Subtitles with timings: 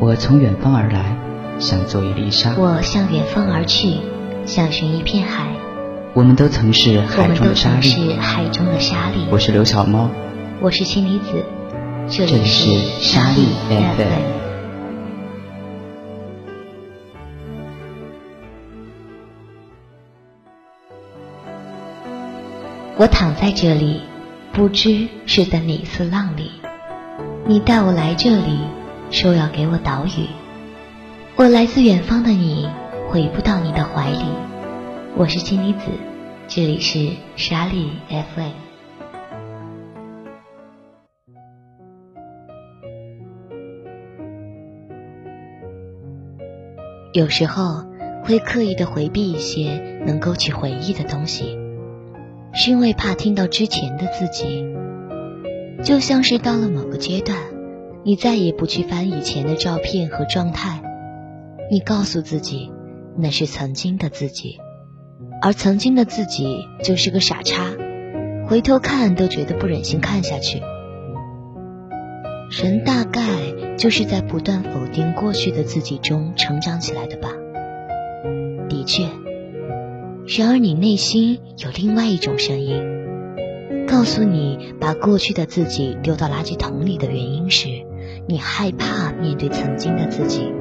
[0.00, 1.16] 我从远方而来，
[1.58, 2.54] 想做一粒沙。
[2.56, 3.94] 我向远方而去，
[4.46, 5.48] 想寻一片海。
[6.14, 7.88] 我们都曾是海中的沙粒。
[7.88, 9.26] 是海中的沙粒。
[9.28, 10.08] 我是刘小猫，
[10.60, 11.44] 我是氢离子，
[12.08, 14.38] 这里是沙粒 FM。
[22.98, 24.02] 我躺在这里，
[24.52, 26.52] 不知是在哪次浪里，
[27.46, 28.60] 你带我来这里。
[29.10, 30.28] 说要给我岛屿，
[31.34, 32.68] 我来自远方的你，
[33.08, 34.24] 回不到你的怀里。
[35.16, 35.86] 我是金离子，
[36.46, 38.52] 这里是沙粒 FM。
[47.14, 47.84] 有时候
[48.24, 51.58] 会刻意的回避一些能勾起回忆的东西，
[52.52, 54.66] 是因为怕听到之前的自己，
[55.82, 57.36] 就像是到了某个阶段。
[58.04, 60.82] 你再也不去翻以前的照片和状态，
[61.70, 62.70] 你告诉自己，
[63.16, 64.58] 那是曾经的自己，
[65.42, 67.74] 而曾经的自己就是个傻叉，
[68.46, 70.62] 回头看都觉得不忍心看下去。
[72.62, 73.20] 人大概
[73.76, 77.28] 就是在不断否定过去的自己中成长起来的吧？
[78.70, 79.04] 的确，
[80.38, 82.82] 然而你内心有另外一种声音，
[83.86, 87.77] 告诉你把过去的自己丢到垃圾桶里的原因是。
[88.30, 90.52] 你害怕面对曾经的自己，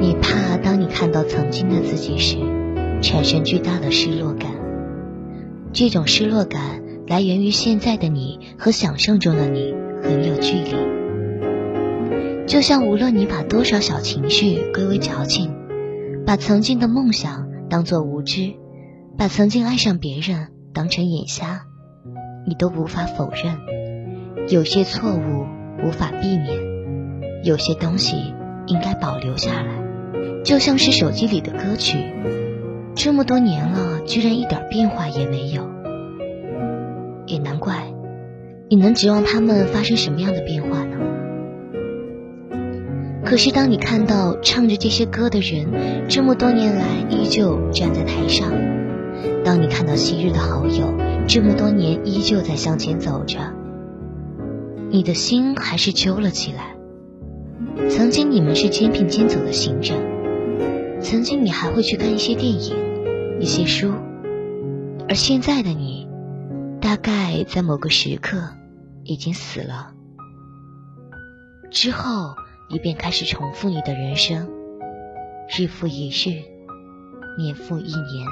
[0.00, 2.38] 你怕当你看到曾经的自己时，
[3.00, 4.50] 产生巨大的失落感。
[5.72, 10.74] 这种失落感来源于现在的你和想象中的你很有距离。
[12.48, 15.54] 就像无论你把多少小情绪归为矫情，
[16.26, 18.54] 把曾经的梦想当作无知，
[19.16, 21.60] 把曾经爱上别人当成眼瞎，
[22.44, 23.56] 你都无法否认，
[24.48, 25.46] 有些错误
[25.86, 26.67] 无法避免。
[27.48, 28.34] 有些东西
[28.66, 31.96] 应该保留下来，就像是手机里的歌曲，
[32.94, 35.66] 这么多年了，居然一点变化也没有。
[37.24, 37.90] 也难怪，
[38.68, 40.98] 你能指望他们发生什么样的变化呢？
[43.24, 48.52] 可是当你看到唱着这些歌的人这么多年来依旧站在台上，
[49.42, 50.92] 当你看到昔日的好友
[51.26, 53.38] 这么多年依旧在向前走着，
[54.90, 56.74] 你的心还是揪了起来。
[57.86, 59.94] 曾经你们是肩并肩走的行者，
[61.00, 62.74] 曾经你还会去看一些电影、
[63.40, 63.92] 一些书，
[65.08, 66.08] 而现在的你，
[66.80, 68.38] 大概在某个时刻
[69.04, 69.92] 已经死了。
[71.70, 72.34] 之后
[72.70, 74.48] 你便开始重复你的人生，
[75.56, 76.42] 日复一日，
[77.38, 78.26] 年复一年。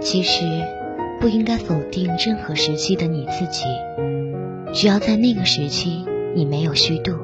[0.00, 0.44] 其实
[1.20, 3.64] 不应该否定任何时期的你自己，
[4.72, 6.04] 只要在那个时期
[6.34, 7.16] 你没有虚度。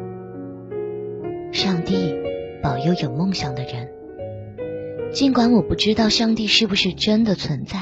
[1.52, 2.14] 上帝
[2.62, 3.88] 保佑有梦想的人。
[5.12, 7.78] 尽管我不知道上帝是不是真的存在，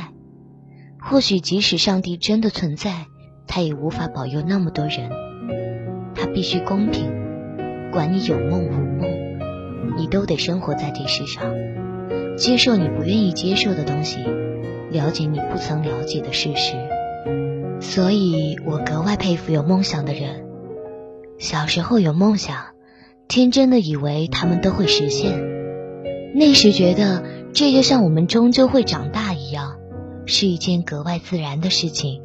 [1.01, 3.07] 或许即使上帝真的存在，
[3.49, 5.11] 他也无法保佑那么多人。
[6.15, 7.13] 他必须公平，
[7.91, 11.43] 管你有梦无梦，你都得生活在这世上，
[12.37, 14.19] 接受你不愿意接受的东西，
[14.91, 16.75] 了解你不曾了解的事实。
[17.81, 20.47] 所以我格外佩服有梦想的人。
[21.39, 22.76] 小时候有梦想。
[23.29, 25.43] 天真的以为他们都会实现，
[26.35, 29.77] 那时觉得这就像我们终究会长大一样，
[30.27, 32.23] 是一件格外自然的事情。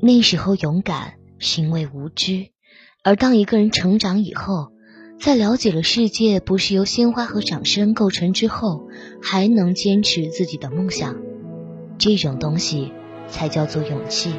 [0.00, 2.48] 那时候勇敢是因为无知，
[3.04, 4.72] 而当一个人成长以后，
[5.20, 8.88] 在了解了世界不是由鲜花和掌声构成之后，
[9.20, 11.16] 还能坚持自己的梦想，
[11.98, 12.92] 这种东西
[13.28, 14.30] 才叫做勇气。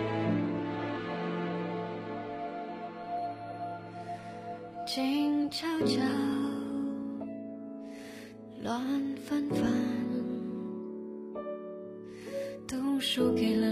[8.63, 8.81] 乱
[9.25, 9.61] 纷纷。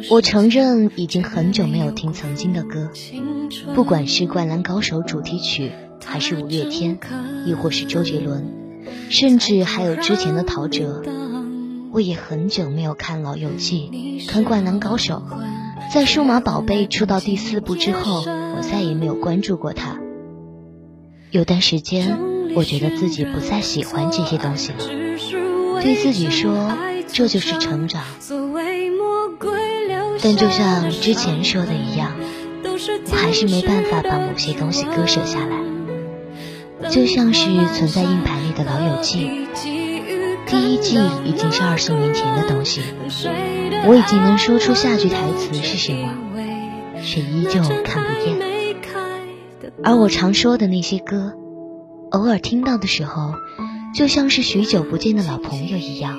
[0.09, 2.89] 我承认，已经很久没有听曾经的歌，
[3.73, 5.71] 不管是《灌篮高手》主题曲，
[6.03, 6.99] 还是五月天，
[7.45, 8.45] 亦或是周杰伦，
[9.09, 11.01] 甚至还有之前的陶喆。
[11.93, 13.89] 我也很久没有看《老友记》，
[14.29, 15.23] 看《灌篮高手》。
[15.93, 20.00] 在《数码宝贝》出到第四部之后，我再也没有关注过它。
[21.31, 22.19] 有段时间，
[22.55, 28.03] 我觉得自己不再喜欢这些东西了，对自己说这就是成长。
[30.21, 32.11] 但就像之前说的一样，
[33.09, 36.89] 我还是没办法把某些东西割舍下来。
[36.89, 37.45] 就像是
[37.75, 39.47] 存在硬盘里的老友记，
[40.47, 42.81] 第一季已经是二十年前的东西，
[43.85, 46.09] 我已经能说出下句台词是什么，
[47.01, 48.60] 却依旧看不厌。
[49.83, 51.33] 而我常说的那些歌，
[52.11, 53.33] 偶尔听到的时候，
[53.95, 56.17] 就像是许久不见的老朋友一样。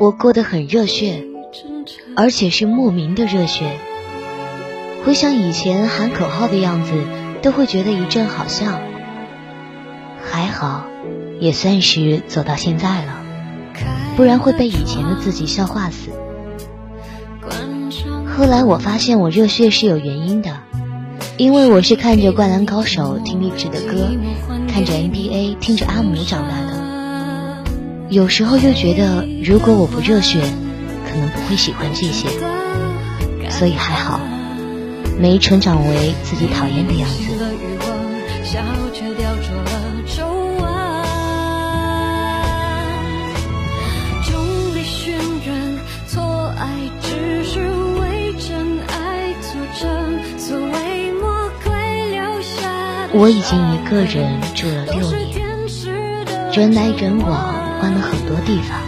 [0.00, 1.24] 我过得很热血，
[2.16, 3.78] 而且是莫名的热血。
[5.04, 6.92] 回想以前喊口号的样子，
[7.40, 8.80] 都会觉得一阵好笑。
[10.22, 10.86] 还好，
[11.38, 13.22] 也算是走到现在了，
[14.16, 16.10] 不然会被以前的自己笑话死。
[18.36, 20.58] 后来我发现我热血是有原因的，
[21.40, 24.10] 因为我是看着《灌篮高手》听励志的歌，
[24.68, 27.64] 看着 NBA 听着阿姆长大的。
[28.10, 30.38] 有时候又觉得，如果我不热血，
[31.10, 32.28] 可能不会喜欢这些。
[33.48, 34.20] 所以还好，
[35.18, 37.24] 没成长为自己讨厌的样子。
[53.12, 55.40] 我已经一个人住了六年，
[56.52, 57.70] 人来人往。
[57.80, 58.78] 换了很多地方，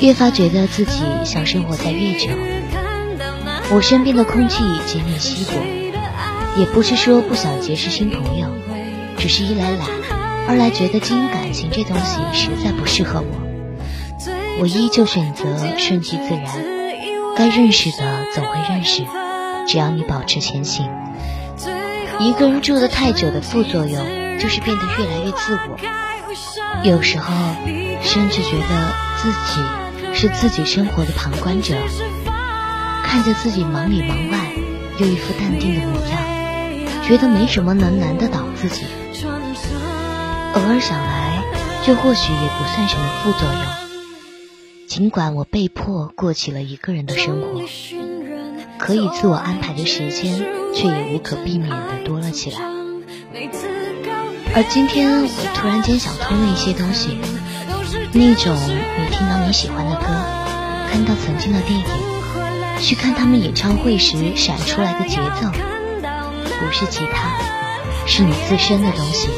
[0.00, 2.32] 越发觉得自己想生活在月球。
[3.70, 5.52] 我身边的空气渐渐稀薄，
[6.58, 8.48] 也不是说不想结识新朋友，
[9.16, 9.86] 只是一来懒，
[10.48, 14.58] 二来觉得经营感情这东西实在不适合我。
[14.60, 15.44] 我依旧选择
[15.78, 16.44] 顺其自然，
[17.36, 19.04] 该认识的总会认识，
[19.68, 20.90] 只要你保持前行。
[22.20, 25.78] 一个人住的太久的副作用，就是变得越来越自我。
[26.82, 27.32] 有时候，
[28.02, 31.76] 甚至觉得自己是自己生活的旁观者，
[33.04, 34.52] 看着自己忙里忙外，
[34.98, 36.20] 又一副淡定的模样，
[37.04, 38.82] 觉得没什么能难得倒自己。
[39.22, 41.44] 偶尔想来，
[41.84, 43.62] 这或许也不算什么副作用。
[44.88, 47.62] 尽管我被迫过起了一个人的生活，
[48.78, 50.38] 可以自我安排的时间，
[50.74, 52.58] 却也无可避免的多了起来。
[54.54, 57.18] 而今天我突然间想通了一些东西，
[58.12, 60.06] 那种你听到你喜欢的歌，
[60.90, 61.84] 看到曾经的电影，
[62.80, 65.50] 去看他们演唱会时闪出来的节奏，
[66.58, 67.38] 不是其他，
[68.06, 69.28] 是你自身的东西，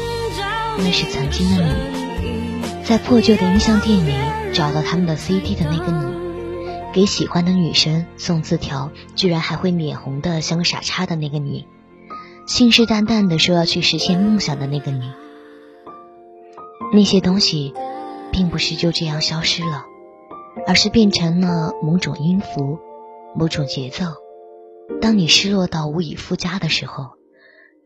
[0.77, 4.13] 那是曾经的你，在破旧的音像店里
[4.53, 6.20] 找到他们的 CD 的那个你，
[6.93, 11.67] 给喜欢的女生送字条，居然还会脸红的像个傻叉的那个你。
[12.45, 15.13] 信誓旦旦的说要去实现梦想的那个你，
[16.91, 17.73] 那些东西，
[18.31, 19.85] 并不是就这样消失了，
[20.67, 22.79] 而是变成了某种音符、
[23.35, 24.05] 某种节奏。
[24.99, 27.11] 当你失落到无以复加的时候，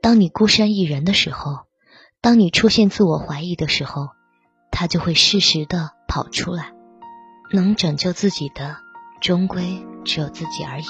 [0.02, 1.60] 当你孤身一人的时候，
[2.22, 4.10] 当你出现自我怀疑的时候，
[4.72, 6.72] 它就会适时的跑出来。
[7.52, 8.78] 能拯救自己的，
[9.25, 10.86] 终归只有自己而已。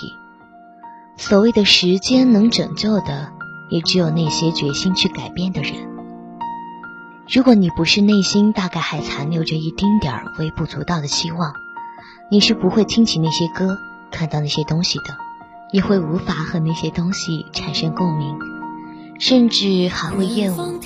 [1.15, 3.31] 所谓的时间能拯救的。
[3.67, 5.73] 也只有那些决心去改变的人。
[7.27, 11.51] 如果你不是内心大概还残留着一丁点儿微不足道的希望，
[12.29, 13.75] 你是不会听起那些歌，
[14.11, 15.17] 看到那些东西的，
[15.71, 18.37] 也会无法和那些东西产生共鸣，
[19.17, 20.79] 甚至还会厌恶。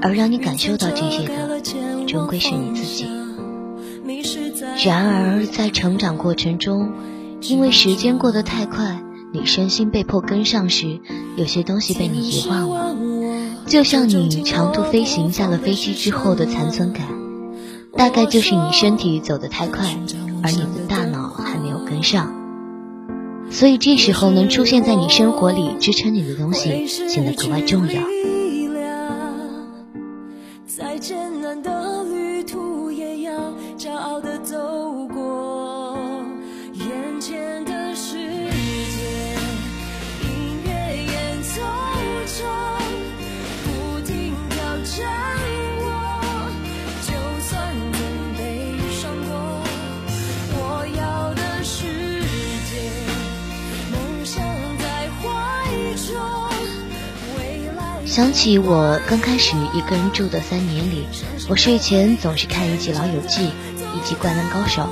[0.00, 1.60] 而让你感受到这些的，
[2.06, 3.06] 终归是你自己。
[4.86, 6.92] 然而，在成长过程中，
[7.40, 9.02] 因为时间过得太快。
[9.32, 11.00] 你身心被迫跟上时，
[11.36, 12.96] 有些东西被你遗忘了，
[13.66, 17.04] 就像你长途飞行下了飞机之后的残存感，
[17.96, 19.84] 大概就是你身体走得太快，
[20.44, 22.32] 而你的大脑还没有跟上，
[23.50, 28.02] 所以这时候能出现在你生活里支撑你的东西显得格外重要。
[58.16, 61.04] 想起我刚开始一个人住的三年里，
[61.50, 63.42] 我睡前总是看一集《老友记》，
[63.94, 64.88] 一集《灌篮高手》。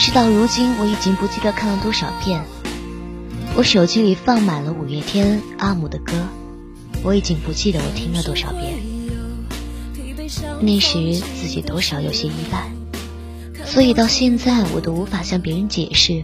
[0.00, 2.40] 事到如今，我已经不记得看了多少遍。
[3.56, 6.12] 我手机里放满了五月天、阿姆的歌，
[7.02, 8.74] 我已经不记得我听了多少遍。
[10.60, 12.70] 那时自己多少有些依赖，
[13.66, 16.22] 所以到现在我都无法向别人解释，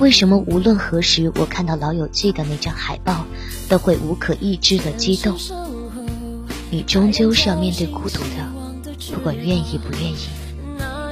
[0.00, 3.24] 为什么无论何时我看到《老友记》的那张海报。
[3.68, 5.36] 都会无可抑制的激动。
[6.70, 10.16] 你终究是要面对孤独的，不管愿意不愿意。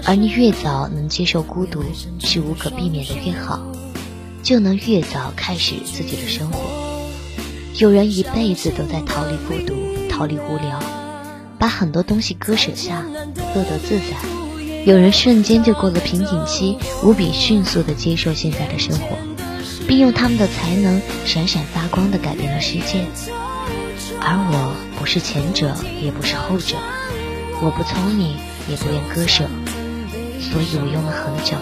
[0.04, 1.82] 而你越早能接受孤独
[2.18, 3.60] 是无可避免的越好，
[4.42, 6.58] 就能越早开始自己的生活。
[7.74, 9.74] 有人一辈子都在逃离孤独。
[10.08, 10.82] 逃离无聊，
[11.58, 13.04] 把很多东西割舍下，
[13.54, 14.16] 乐得自在；
[14.86, 19.16] 有人瞬间就过了瓶颈期，无比迅速地接受现在的生活，
[19.88, 23.04] 并用他们的才能闪闪发光地改变了世界。
[24.20, 26.76] 而我不是前者，也不是后者，
[27.60, 28.36] 我不聪明，
[28.70, 29.48] 也不愿割舍，
[30.38, 31.56] 所以我用了很久。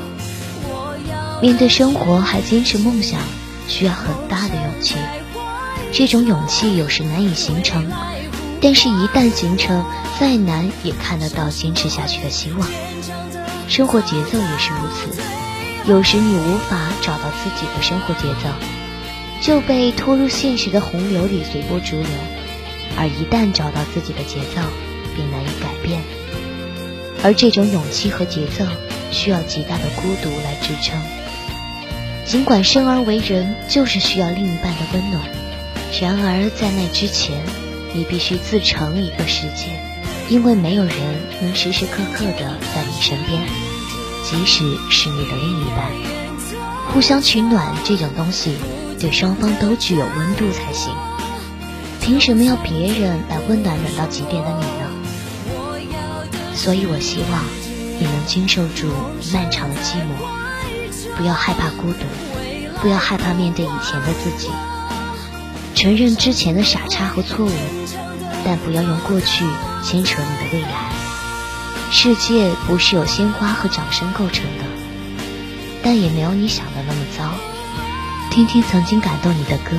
[1.40, 3.18] 面对生活还坚持梦想，
[3.66, 4.96] 需要很大的勇气。
[5.92, 7.90] 这种勇气有时难以形成，
[8.60, 9.82] 但是，一旦形成，
[10.20, 12.68] 再难也看得到坚持下去的希望。
[13.66, 15.22] 生活节奏也是如此，
[15.86, 18.50] 有时你无法找到自己的生活节奏，
[19.40, 22.08] 就被拖入现实的洪流里随波逐流；
[22.96, 24.60] 而一旦找到自己的节奏，
[25.16, 26.02] 便难以改变。
[27.22, 28.66] 而这种勇气和节奏，
[29.10, 31.00] 需要极大的孤独来支撑。
[32.26, 35.22] 尽管生而为人，就是需要另一半的温暖。
[36.00, 37.42] 然而，在那之前，
[37.94, 39.80] 你必须自成一个世界，
[40.28, 40.92] 因为没有人
[41.42, 43.42] 能时时刻刻的在你身边，
[44.24, 45.90] 即使是你的另一半。
[46.92, 48.56] 互相取暖这种东西，
[48.98, 50.94] 对双方都具有温度才行。
[52.00, 54.90] 凭什么要别人来温暖冷到极点的你呢？
[56.54, 57.44] 所以我希望
[57.98, 58.90] 你能经受住
[59.32, 62.04] 漫长的寂寞，不要害怕孤独，
[62.80, 64.48] 不要害怕面对以前的自己。
[65.74, 67.50] 承认之前的傻叉和错误，
[68.44, 69.44] 但不要用过去
[69.84, 70.90] 牵扯你的未来。
[71.90, 74.64] 世界不是由鲜花和掌声构成的，
[75.82, 77.30] 但也没有你想的那么糟。
[78.30, 79.76] 听听曾经感动你的歌，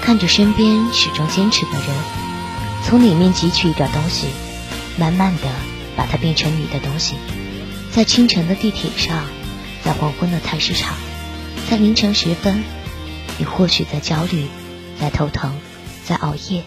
[0.00, 1.96] 看着身边始终坚持的人，
[2.84, 4.28] 从里面汲取一点东西，
[4.96, 5.48] 慢慢的
[5.96, 7.16] 把它变成你的东西。
[7.90, 9.24] 在清晨的地铁上，
[9.82, 10.94] 在黄昏的菜市场，
[11.68, 12.62] 在凌晨时分，
[13.38, 14.46] 你或许在焦虑。
[15.00, 15.52] 在头疼，
[16.04, 16.64] 在熬夜，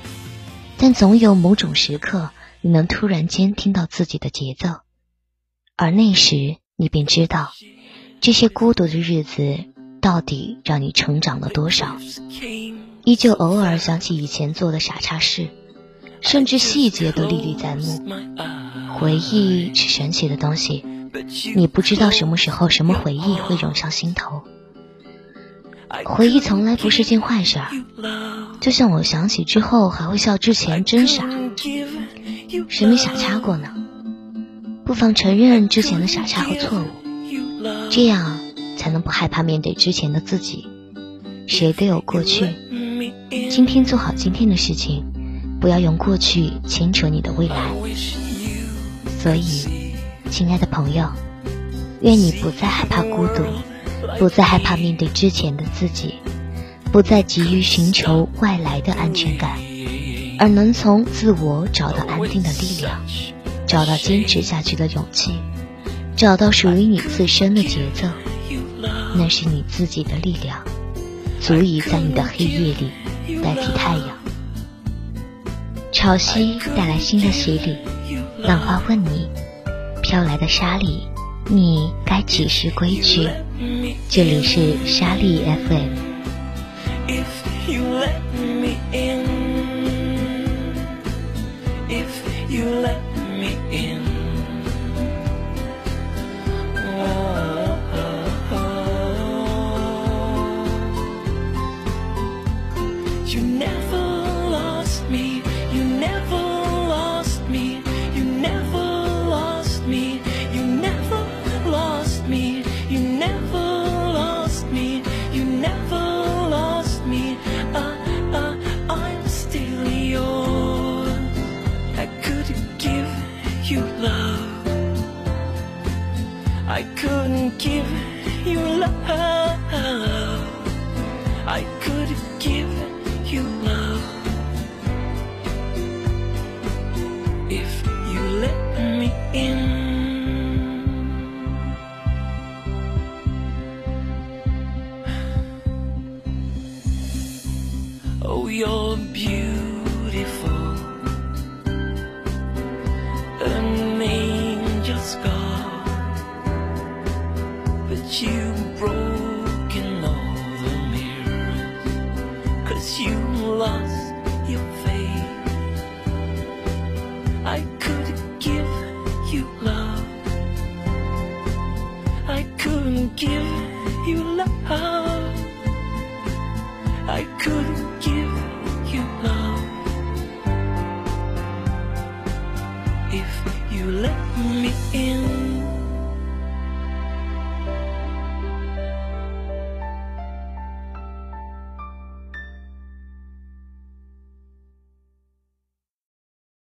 [0.81, 4.79] 但总有某种时刻，你能突然间听到自己的节奏，
[5.75, 7.51] 而那时你便知道，
[8.19, 9.59] 这些孤独的日子
[10.01, 11.97] 到底让你成长了多少。
[13.05, 15.49] 依旧偶尔想起以前做的傻叉事，
[16.19, 18.03] 甚至细节都历历在目。
[18.97, 20.83] 回忆是神奇的东西，
[21.55, 24.41] 你不知道什么时候什么回忆会涌上心头。
[26.05, 27.69] 回忆从来不是件坏事儿，
[28.59, 31.29] 就像我想起之后还会笑之前真傻，
[32.67, 33.69] 谁没傻叉过呢？
[34.85, 36.85] 不妨承认之前的傻叉和错误，
[37.89, 38.39] 这样
[38.77, 40.67] 才能不害怕面对之前的自己。
[41.47, 42.47] 谁都有过去，
[43.49, 45.03] 今天做好今天的事情，
[45.59, 47.71] 不要用过去牵扯你的未来。
[49.19, 49.93] 所以，
[50.29, 51.09] 亲爱的朋友，
[52.01, 53.43] 愿你不再害怕孤独。
[54.21, 56.19] 不再害怕面对之前的自己，
[56.91, 59.57] 不再急于寻求外来的安全感，
[60.37, 63.01] 而能从自我找到安定的力量，
[63.65, 65.31] 找到坚持下去的勇气，
[66.15, 68.07] 找到属于你自身的节奏。
[69.15, 70.59] 那是你自己的力量，
[71.39, 72.91] 足以在你的黑夜里
[73.41, 74.07] 代替太阳。
[75.91, 77.75] 潮汐带来新的洗礼，
[78.37, 79.27] 浪花问你：
[80.03, 81.07] 飘来的沙粒，
[81.47, 83.27] 你该几时归去？
[84.09, 86.10] 这里是莎莉 FM。